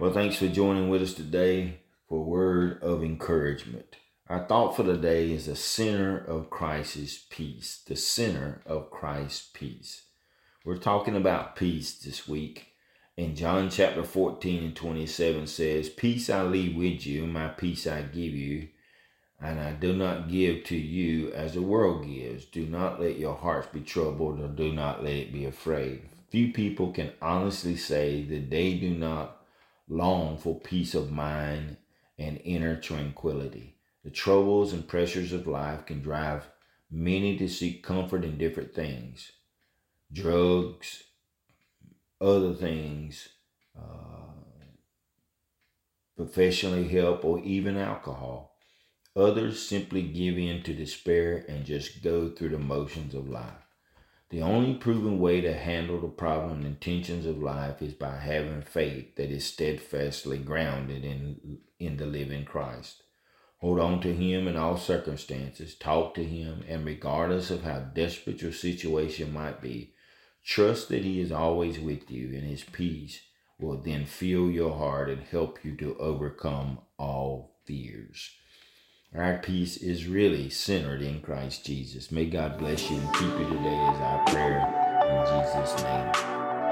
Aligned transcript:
Well, 0.00 0.14
thanks 0.14 0.36
for 0.36 0.48
joining 0.48 0.88
with 0.88 1.02
us 1.02 1.12
today 1.12 1.80
for 2.08 2.24
word 2.24 2.82
of 2.82 3.04
encouragement. 3.04 3.96
Our 4.30 4.46
thought 4.46 4.74
for 4.74 4.82
today 4.82 5.30
is 5.30 5.44
the 5.44 5.54
center 5.54 6.16
of 6.16 6.48
Christ's 6.48 7.26
peace. 7.28 7.82
The 7.86 7.96
center 7.96 8.62
of 8.64 8.90
Christ's 8.90 9.50
peace. 9.52 10.04
We're 10.64 10.78
talking 10.78 11.16
about 11.16 11.54
peace 11.54 11.92
this 11.98 12.26
week. 12.26 12.68
In 13.18 13.36
John 13.36 13.68
chapter 13.68 14.02
14 14.02 14.64
and 14.64 14.74
27 14.74 15.46
says, 15.46 15.90
Peace 15.90 16.30
I 16.30 16.44
leave 16.44 16.76
with 16.76 17.06
you, 17.06 17.26
my 17.26 17.48
peace 17.48 17.86
I 17.86 18.00
give 18.00 18.32
you, 18.32 18.68
and 19.38 19.60
I 19.60 19.72
do 19.72 19.94
not 19.94 20.30
give 20.30 20.64
to 20.64 20.76
you 20.78 21.30
as 21.32 21.52
the 21.52 21.60
world 21.60 22.06
gives. 22.06 22.46
Do 22.46 22.64
not 22.64 23.02
let 23.02 23.18
your 23.18 23.34
hearts 23.34 23.68
be 23.70 23.82
troubled, 23.82 24.40
or 24.40 24.48
do 24.48 24.72
not 24.72 25.04
let 25.04 25.12
it 25.12 25.32
be 25.34 25.44
afraid. 25.44 26.08
Few 26.30 26.54
people 26.54 26.90
can 26.90 27.12
honestly 27.20 27.76
say 27.76 28.22
that 28.22 28.48
they 28.48 28.72
do 28.78 28.94
not 28.94 29.39
long 29.88 30.38
for 30.38 30.60
peace 30.60 30.94
of 30.94 31.10
mind 31.10 31.76
and 32.18 32.40
inner 32.44 32.76
tranquility. 32.76 33.76
The 34.04 34.10
troubles 34.10 34.72
and 34.72 34.86
pressures 34.86 35.32
of 35.32 35.46
life 35.46 35.86
can 35.86 36.00
drive 36.00 36.48
many 36.90 37.36
to 37.38 37.48
seek 37.48 37.82
comfort 37.82 38.24
in 38.24 38.38
different 38.38 38.74
things 38.74 39.32
drugs, 40.12 41.04
other 42.20 42.52
things, 42.52 43.28
uh, 43.78 44.32
professionally 46.16 46.88
help, 46.88 47.24
or 47.24 47.38
even 47.40 47.76
alcohol. 47.76 48.56
Others 49.14 49.66
simply 49.66 50.02
give 50.02 50.36
in 50.38 50.62
to 50.64 50.74
despair 50.74 51.44
and 51.48 51.64
just 51.64 52.02
go 52.02 52.28
through 52.28 52.50
the 52.50 52.58
motions 52.58 53.14
of 53.14 53.28
life. 53.28 53.69
The 54.30 54.42
only 54.42 54.74
proven 54.74 55.18
way 55.18 55.40
to 55.40 55.52
handle 55.52 56.00
the 56.00 56.06
problem 56.06 56.64
and 56.64 56.80
tensions 56.80 57.26
of 57.26 57.42
life 57.42 57.82
is 57.82 57.94
by 57.94 58.16
having 58.16 58.62
faith 58.62 59.16
that 59.16 59.28
is 59.28 59.44
steadfastly 59.44 60.38
grounded 60.38 61.04
in, 61.04 61.58
in 61.80 61.96
the 61.96 62.06
living 62.06 62.44
Christ. 62.44 63.02
Hold 63.58 63.80
on 63.80 64.00
to 64.02 64.14
Him 64.14 64.46
in 64.46 64.56
all 64.56 64.76
circumstances, 64.76 65.74
talk 65.74 66.14
to 66.14 66.24
Him, 66.24 66.64
and 66.68 66.86
regardless 66.86 67.50
of 67.50 67.64
how 67.64 67.80
desperate 67.80 68.40
your 68.40 68.52
situation 68.52 69.32
might 69.32 69.60
be, 69.60 69.94
trust 70.44 70.88
that 70.90 71.04
He 71.04 71.20
is 71.20 71.32
always 71.32 71.80
with 71.80 72.08
you, 72.08 72.28
and 72.28 72.44
His 72.44 72.62
peace 72.62 73.20
will 73.58 73.82
then 73.82 74.06
fill 74.06 74.48
your 74.48 74.78
heart 74.78 75.10
and 75.10 75.22
help 75.24 75.64
you 75.64 75.76
to 75.76 75.98
overcome 75.98 76.78
all 76.98 77.56
fears. 77.66 78.30
Our 79.12 79.38
peace 79.38 79.76
is 79.76 80.06
really 80.06 80.50
centered 80.50 81.02
in 81.02 81.20
Christ 81.20 81.66
Jesus. 81.66 82.12
May 82.12 82.26
God 82.26 82.58
bless 82.58 82.88
you 82.88 82.96
and 82.96 83.12
keep 83.14 83.38
you 83.40 83.48
today 83.48 83.88
is 83.92 83.98
our 83.98 84.09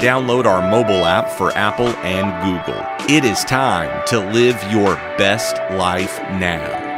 Download 0.00 0.46
our 0.46 0.62
mobile 0.62 1.04
app 1.04 1.28
for 1.28 1.52
Apple 1.52 1.88
and 1.98 2.32
Google. 2.42 2.82
It 3.14 3.22
is 3.22 3.44
time 3.44 4.02
to 4.06 4.18
live 4.18 4.56
your 4.72 4.94
best 5.18 5.56
life 5.74 6.18
now. 6.40 6.89